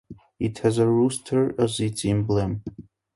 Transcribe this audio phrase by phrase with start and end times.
[0.39, 2.63] It has a rooster as its emblem.